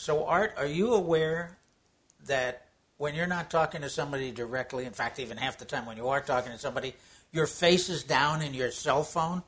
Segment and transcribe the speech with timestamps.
[0.00, 1.58] So, Art, are you aware
[2.24, 5.98] that when you're not talking to somebody directly, in fact, even half the time when
[5.98, 6.94] you are talking to somebody,
[7.32, 9.42] your face is down in your cell phone?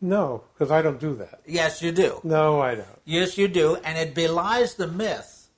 [0.00, 1.42] No, because I don't do that.
[1.46, 2.20] Yes, you do.
[2.24, 2.88] No, I don't.
[3.04, 3.76] Yes, you do.
[3.84, 5.48] And it belies the myth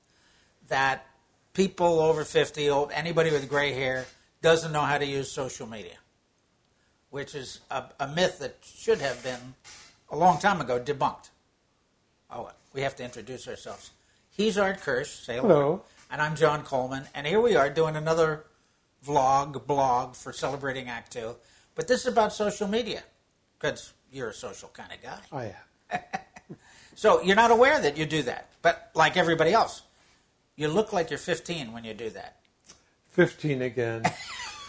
[0.66, 1.07] that
[1.55, 4.05] people over 50, or anybody with gray hair,
[4.43, 5.96] doesn't know how to use social media,
[7.09, 9.55] which is a, a myth that should have been
[10.11, 11.31] a long time ago debunked.
[12.31, 13.90] Oh, we have to introduce ourselves.
[14.31, 15.49] He's Art Kirsch, say hello.
[15.49, 15.82] Hello.
[16.11, 17.04] And I'm John Coleman.
[17.14, 18.44] And here we are doing another
[19.07, 21.36] vlog, blog for Celebrating Act Two.
[21.75, 23.03] But this is about social media
[23.58, 25.21] because you're a social kind of guy.
[25.32, 25.44] I
[25.99, 26.00] am.
[26.99, 28.49] So you're not aware that you do that.
[28.61, 29.82] But like everybody else,
[30.57, 32.39] you look like you're 15 when you do that.
[33.12, 34.03] 15 again.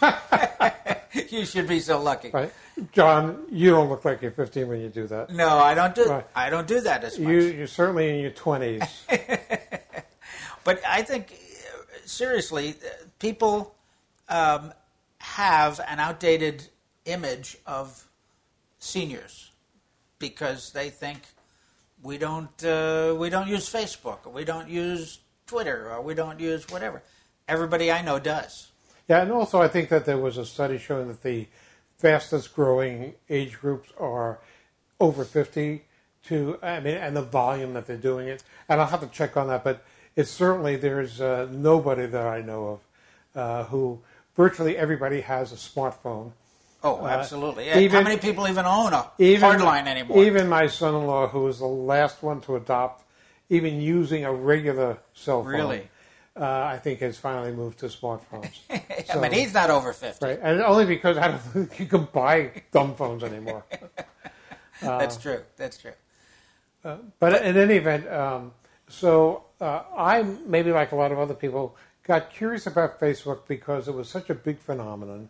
[1.30, 2.30] you should be so lucky.
[2.30, 2.52] Right.
[2.92, 5.30] John, you don't look like you're 15 when you do that.
[5.30, 6.04] No, I don't do.
[6.04, 6.26] Right.
[6.34, 7.30] I don't do that as much.
[7.30, 8.88] You, you're certainly in your 20s.
[10.64, 11.34] But I think,
[12.04, 12.74] seriously,
[13.18, 13.74] people
[14.28, 14.72] um,
[15.18, 16.68] have an outdated
[17.06, 18.06] image of
[18.78, 19.50] seniors
[20.18, 21.22] because they think
[22.02, 26.40] we don't uh, we don't use Facebook or we don't use Twitter or we don't
[26.40, 27.02] use whatever.
[27.48, 28.70] Everybody I know does.
[29.10, 31.48] Yeah, and also I think that there was a study showing that the
[31.98, 34.38] fastest growing age groups are
[35.00, 35.82] over 50
[36.26, 38.44] to, I mean, and the volume that they're doing it.
[38.68, 39.82] And I'll have to check on that, but
[40.14, 42.80] it's certainly, there's uh, nobody that I know of
[43.34, 43.98] uh, who,
[44.36, 46.30] virtually everybody has a smartphone.
[46.84, 47.66] Oh, absolutely.
[47.66, 47.80] Yeah.
[47.80, 50.24] even- How many people even own a Even, hardline anymore?
[50.24, 53.02] Even my son-in-law, who was the last one to adopt,
[53.48, 55.88] even using a regular cell phone, Really?
[56.36, 58.50] Uh, I think has finally moved to smartphones.
[58.70, 60.24] I mean, he's not over 50.
[60.24, 63.64] Right, and only because I don't think you can buy dumb phones anymore.
[64.80, 65.42] That's true.
[65.56, 65.92] That's true.
[67.18, 68.52] But in any event, um,
[68.88, 73.88] so uh, I maybe like a lot of other people got curious about Facebook because
[73.88, 75.28] it was such a big phenomenon,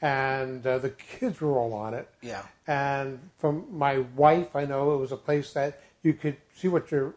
[0.00, 2.08] and uh, the kids were all on it.
[2.22, 2.42] Yeah.
[2.66, 6.90] And from my wife, I know it was a place that you could see what
[6.90, 7.14] your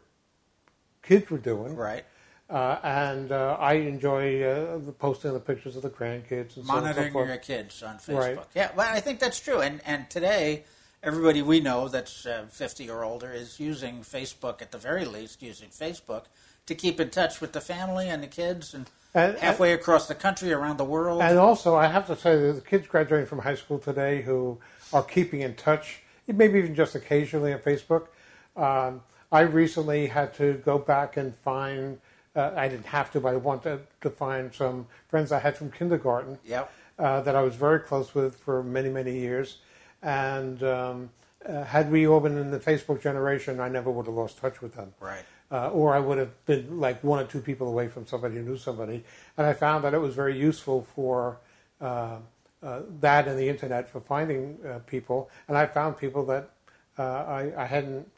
[1.02, 1.76] kids were doing.
[1.76, 2.06] Right.
[2.50, 6.74] Uh, and uh, I enjoy uh, the posting the pictures of the grandkids and so
[6.74, 8.38] on and so monitoring your kids on Facebook.
[8.38, 8.40] Right.
[8.56, 9.60] Yeah, well, I think that's true.
[9.60, 10.64] And and today,
[11.04, 15.44] everybody we know that's uh, 50 or older is using Facebook at the very least,
[15.44, 16.24] using Facebook
[16.66, 20.16] to keep in touch with the family and the kids and, And- halfway across the
[20.16, 21.22] country, around the world.
[21.22, 24.60] And also, I have to say that the kids graduating from high school today who
[24.92, 28.08] are keeping in touch, maybe even just occasionally on Facebook.
[28.56, 32.00] Um, I recently had to go back and find,
[32.36, 35.72] uh, I didn't have to, but I wanted to find some friends I had from
[35.72, 36.72] kindergarten Yep.
[36.98, 39.58] uh, that I was very close with for many, many years.
[40.02, 41.10] And um,
[41.48, 44.62] uh, had we all been in the Facebook generation, I never would have lost touch
[44.62, 45.24] with them right.
[45.52, 48.44] uh, or I would have been like one or two people away from somebody who
[48.44, 49.04] knew somebody.
[49.38, 51.38] And I found that it was very useful for
[51.82, 52.18] uh,
[52.62, 55.30] uh, that and the internet for finding uh, people.
[55.48, 56.50] And I found people that
[56.98, 58.10] uh, I, I hadn't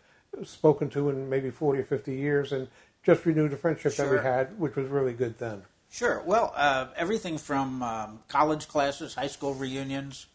[0.44, 2.68] spoken to in maybe 40 or 50 years and
[3.03, 5.63] just renewed a friendship that we had, which was really good then.
[5.91, 6.22] Sure.
[6.25, 10.28] Well, uh, everything from um, college classes, high school reunions,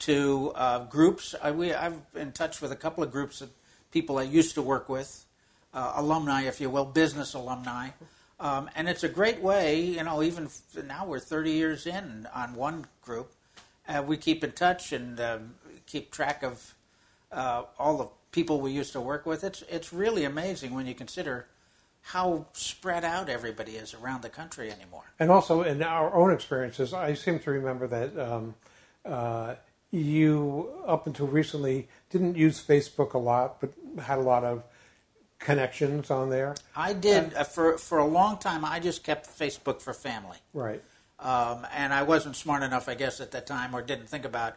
[0.00, 1.34] to uh, groups.
[1.40, 3.50] I, we, I'm in touch with a couple of groups of
[3.92, 5.24] people I used to work with,
[5.74, 7.90] uh, alumni, if you will, business alumni.
[8.40, 12.26] Um, and it's a great way, you know, even f- now we're 30 years in
[12.34, 13.32] on one group.
[13.86, 15.54] Uh, we keep in touch and um
[15.86, 16.74] keep track of
[17.30, 19.44] uh, all the people we used to work with.
[19.44, 21.46] It's, it's really amazing when you consider
[22.02, 25.04] how spread out everybody is around the country anymore.
[25.18, 28.54] And also, in our own experiences, I seem to remember that um,
[29.04, 29.54] uh,
[29.92, 34.64] you, up until recently, didn't use Facebook a lot, but had a lot of
[35.38, 36.54] connections on there.
[36.76, 38.64] I did uh, for for a long time.
[38.64, 40.82] I just kept Facebook for family, Right.
[41.20, 44.56] um, and I wasn't smart enough, I guess, at that time, or didn't think about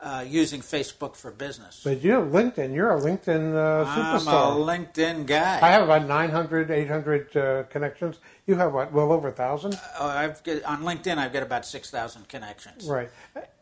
[0.00, 1.80] uh, using Facebook for business.
[1.82, 2.74] But you have LinkedIn.
[2.74, 4.64] You're a LinkedIn uh, I'm a.
[4.64, 5.60] LinkedIn guy.
[5.62, 8.18] I have about 900, 800 uh, connections.
[8.46, 8.92] You have what?
[8.92, 9.74] Well over a thousand.
[9.98, 11.16] Uh, I've got, on LinkedIn.
[11.16, 12.86] I've got about six thousand connections.
[12.86, 13.08] Right.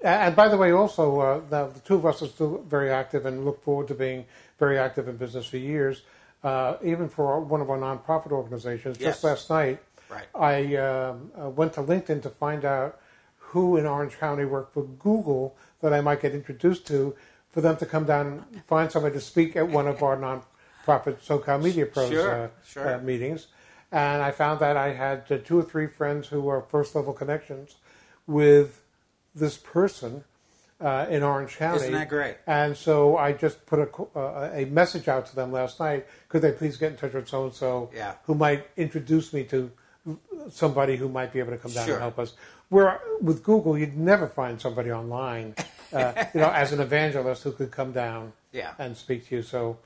[0.03, 3.25] And by the way, also, uh, the, the two of us are still very active
[3.27, 4.25] and look forward to being
[4.59, 6.03] very active in business for years.
[6.43, 9.15] Uh, even for one of our nonprofit organizations, Yes.
[9.15, 10.27] just last night, Right.
[10.35, 12.99] I um, uh, went to LinkedIn to find out
[13.53, 17.15] who in Orange County worked for Google that I might get introduced to,
[17.51, 21.21] for them to come down and find somebody to speak at one of our nonprofit
[21.21, 22.95] SoCal Media Pros Sure, uh, sure.
[22.95, 23.49] uh, meetings.
[23.91, 27.13] And I found that I had uh, two or three friends who were first level
[27.13, 27.77] connections
[28.27, 28.83] with
[29.35, 30.25] this person
[30.81, 31.83] uh, in Orange County.
[31.83, 32.37] Isn't that great?
[32.47, 36.07] And so I just put a, uh, a message out to them last night.
[36.31, 37.91] Could they please get in touch with so and so,
[38.25, 39.71] who might introduce me to
[40.51, 41.95] somebody who might be able to come down Sure.
[41.95, 42.35] and help us?
[42.69, 45.55] Where with Google, you'd never find somebody online,
[45.93, 48.73] uh, you know, as an evangelist who could come down Yeah.
[48.79, 49.43] and speak to you.
[49.43, 49.79] So,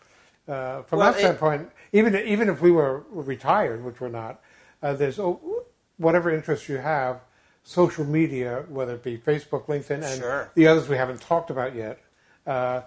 [0.49, 4.41] uh, from Well, that it- standpoint, even even if we were retired, which we're not,
[4.83, 5.41] uh, there's oh,
[5.99, 7.21] whatever interest you have.
[7.65, 10.51] Social media, whether it be Facebook, LinkedIn, and Sure.
[10.55, 11.99] the others we haven't talked about yet,
[12.47, 12.83] uh,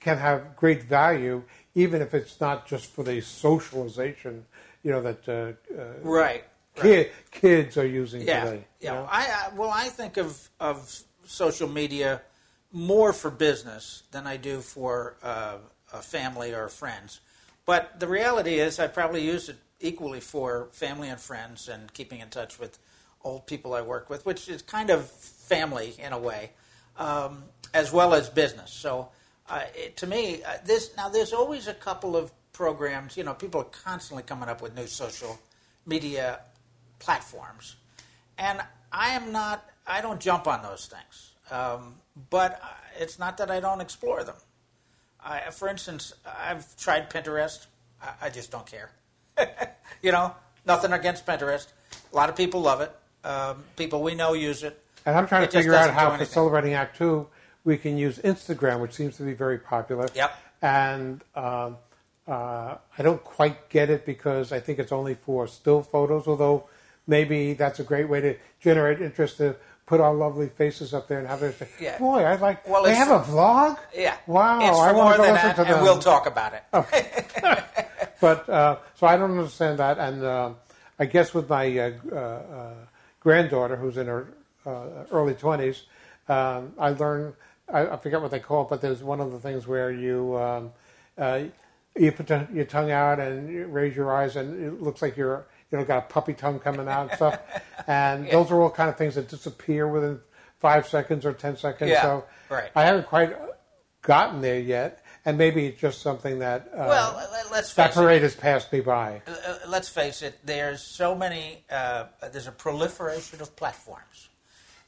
[0.00, 1.44] can have great value,
[1.76, 4.44] even if it's not just for the socialization,
[4.82, 5.32] you know, that uh,
[5.80, 6.42] uh, Right.
[6.74, 8.44] Ki- kids are using Yeah.
[8.44, 8.56] today.
[8.80, 8.94] you Yeah.
[8.94, 9.08] know?
[9.10, 12.20] I, I well, I think of of social media
[12.72, 15.56] more for business than I do for uh,
[15.92, 17.20] a family or friends.
[17.66, 22.20] But the reality is, I probably use it equally for family and friends and keeping
[22.20, 22.78] in touch with
[23.22, 26.50] old people I work with, which is kind of family in a way,
[26.98, 28.70] um, as well as business.
[28.70, 29.08] So,
[29.48, 33.16] uh, it, to me, uh, this now there's always a couple of programs.
[33.16, 35.38] You know, people are constantly coming up with new social
[35.86, 36.40] media
[37.04, 37.76] platforms,
[38.38, 38.60] and
[38.92, 39.68] I am not.
[39.86, 41.96] I don't jump on those things, um,
[42.30, 42.60] but
[42.98, 44.36] it's not that I don't explore them.
[45.22, 47.66] I, for instance, I've tried Pinterest.
[48.02, 48.90] I, I just don't care.
[50.02, 50.34] you know,
[50.66, 51.66] nothing against Pinterest.
[52.12, 52.92] A lot of people love it.
[53.24, 54.80] Um, people we know use it.
[55.06, 57.28] And I'm trying It to figure out how for celebrating Act Two
[57.64, 60.08] we can use Instagram, which seems to be very popular.
[60.14, 60.38] Yep.
[60.62, 61.76] And um,
[62.26, 66.26] uh, I don't quite get it because I think it's only for still photos.
[66.26, 66.68] Although
[67.06, 69.56] maybe that's a great way to generate interest to
[69.86, 71.56] put our lovely faces up there and have it.
[71.80, 71.98] Yeah.
[71.98, 72.66] Boy, I like.
[72.66, 73.78] Well, they have a vlog.
[73.94, 74.16] Yeah.
[74.26, 74.60] Wow.
[74.60, 75.82] It's I want to listen that, to and them.
[75.82, 76.62] we'll talk about it.
[76.72, 77.24] Okay.
[78.20, 80.52] But uh, so I don't understand that, and uh,
[80.98, 82.74] I guess with my uh, uh, uh,
[83.20, 84.28] granddaughter, who's in her
[84.64, 85.82] uh, early twenties,
[86.28, 87.34] um, I learned.
[87.70, 90.38] I, I forget what they call it, but there's one of the things where you
[90.38, 90.72] um,
[91.18, 91.42] uh,
[91.98, 95.44] you put your tongue out and you raise your eyes, and it looks like you're
[95.74, 97.40] you know got a puppy tongue coming out and stuff.
[97.88, 100.20] And those are all kind of things that disappear within
[100.60, 101.90] five seconds or ten seconds.
[101.90, 102.70] Yeah, so right.
[102.76, 103.36] I haven't quite
[104.02, 107.96] gotten there yet, and maybe it's just something that uh, well, let- let's that face
[107.96, 108.00] it.
[108.00, 109.20] parade has passed me by.
[109.26, 114.28] uh, let's face it, there's so many, uh, there's a proliferation of platforms.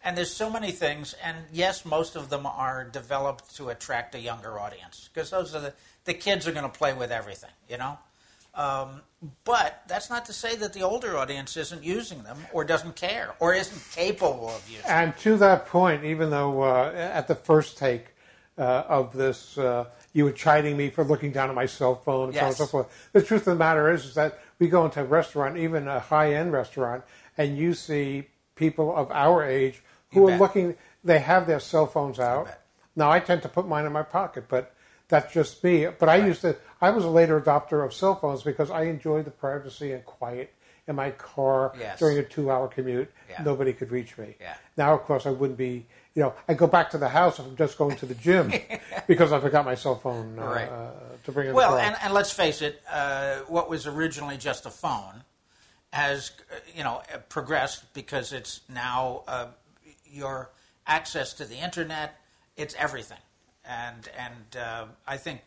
[0.04, 4.20] And there's so many things, and yes, most of them are developed to attract a
[4.20, 5.74] younger audience because those are the,
[6.04, 7.98] the kids are going to play with everything, you know?
[8.56, 9.02] Um,
[9.44, 13.34] but that's not to say that the older audience isn't using them or doesn't care
[13.40, 15.08] or isn't capable of using them.
[15.08, 18.06] And to that point, even though uh, at the first take
[18.58, 22.28] uh, of this, uh, you were chiding me for looking down at my cell phone
[22.28, 22.58] and so on and Yes.
[22.58, 23.08] so forth.
[23.12, 26.00] The truth of the matter is, is that we go into a restaurant, even a
[26.00, 27.04] high-end restaurant,
[27.36, 29.82] and you see people of our age
[30.12, 30.40] who You are bet.
[30.40, 30.74] looking.
[31.04, 32.48] They have their cell phones out.
[32.94, 34.74] Now I tend to put mine in my pocket, but
[35.08, 35.86] that's just me.
[35.98, 36.56] But I used to.
[36.80, 40.52] I was a later adopter of cell phones because I enjoyed the privacy and quiet
[40.88, 41.98] in my car Yes.
[41.98, 43.10] during a two-hour commute.
[43.30, 43.42] Yeah.
[43.42, 44.36] Nobody could reach me.
[44.40, 44.54] Yeah.
[44.76, 45.86] Now, of course, I wouldn't be.
[46.14, 48.50] You know, I go back to the house if I'm just going to the gym
[49.06, 50.68] because I forgot my cell phone uh, Right.
[50.68, 50.90] uh,
[51.24, 54.70] to bring in Well, and, and let's face it, uh, what was originally just a
[54.70, 55.24] phone
[55.92, 59.48] has, uh, you know, progressed because it's now uh,
[60.10, 60.50] your
[60.86, 62.14] access to the internet.
[62.56, 63.18] It's everything,
[63.68, 65.40] and and uh, I think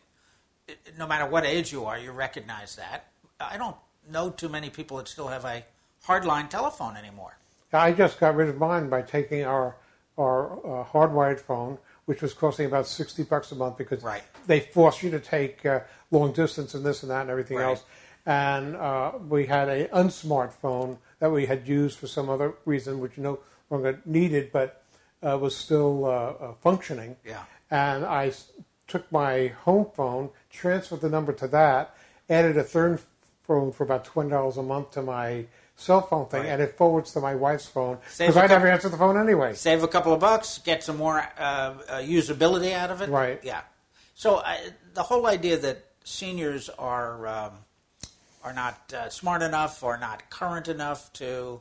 [0.98, 3.06] no matter what age you are, you recognize that.
[3.40, 3.76] I don't
[4.10, 5.64] know too many people that still have a
[6.06, 7.36] hardline telephone anymore.
[7.72, 9.76] I just got rid of mine by taking our
[10.18, 14.22] our uh, hardwired phone, which was costing about sixty bucks a month because Right.
[14.46, 17.64] they force you to take uh, long distance and this and that and everything Right.
[17.66, 17.84] else.
[18.26, 23.00] And uh, we had a unsmart phone that we had used for some other reason,
[23.00, 23.38] which no
[23.70, 24.82] longer needed, but
[25.22, 27.16] uh, was still uh, uh, functioning.
[27.24, 27.44] Yeah.
[27.70, 28.32] And I
[28.88, 31.94] took my home phone, transferred the number to that,
[32.28, 33.00] added a third
[33.42, 35.44] phone for about twenty dollars a month to my
[35.76, 36.50] cell phone thing, Right.
[36.50, 39.54] and it forwards to my wife's phone because I never answer the phone anyway.
[39.54, 43.08] Save a couple of bucks, get some more uh, uh, usability out of it.
[43.08, 43.40] Right.
[43.42, 43.62] Yeah.
[44.14, 44.58] So I,
[44.92, 47.52] the whole idea that seniors are um,
[48.44, 51.60] are not uh, smart enough or not current enough to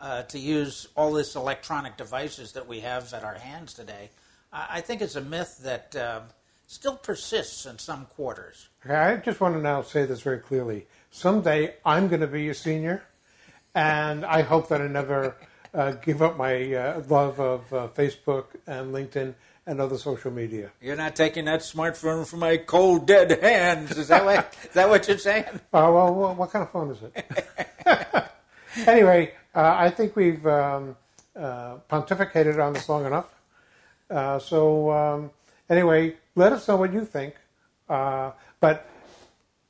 [0.00, 4.10] uh, to use all this electronic devices that we have at our hands today,
[4.54, 6.22] I, think it's a myth that um,
[6.66, 8.68] still persists in some quarters.
[8.84, 10.86] Okay, I just want to now say this very clearly.
[11.10, 13.02] Someday I'm going to be a senior,
[13.74, 15.36] and I hope that I never
[15.74, 19.34] uh, give up my uh, love of uh, Facebook and LinkedIn
[19.66, 20.70] and other social media.
[20.80, 23.96] You're not taking that smartphone from my cold, dead hands.
[23.96, 25.46] Is that what, is that what you're saying?
[25.46, 28.28] Uh, well, well, what kind of phone is it?
[28.86, 30.96] anyway, uh, I think we've um,
[31.34, 33.28] uh, pontificated on this long enough.
[34.10, 35.30] Uh, so um,
[35.68, 37.34] anyway, let us know what you think.
[37.88, 38.88] Uh, but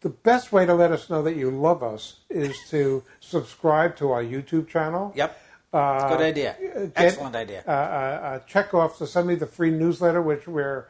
[0.01, 4.11] the best way to let us know that you love us is to subscribe to
[4.13, 5.13] our YouTube channel.
[5.17, 5.41] Yep.
[5.73, 6.57] Uh, Good idea.
[6.61, 7.65] get- Excellent idea.
[7.67, 10.87] Uh, uh, uh, check off to send me the free newsletter, which we're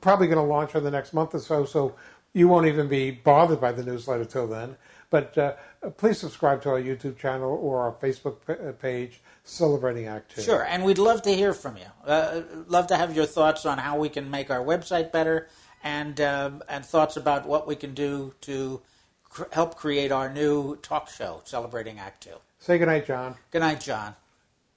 [0.00, 1.64] probably going to launch in the next month or so.
[1.64, 1.94] So
[2.32, 4.76] you won't even be bothered by the newsletter till then.
[5.14, 5.52] But uh,
[5.96, 10.42] please subscribe to our YouTube channel or our Facebook uh, page, Celebrating Act Two.
[10.42, 11.84] Sure, and we'd love to hear from you.
[12.04, 15.46] Uh, love to have your thoughts on how we can make our website better,
[15.84, 18.82] and um and thoughts about what we can do to
[19.28, 22.38] cr- help create our new talk show, Celebrating Act Two.
[22.58, 23.36] Say goodnight, John.
[23.52, 24.16] Good night, John.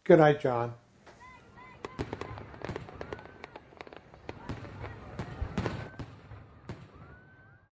[0.03, 0.71] Good night, John.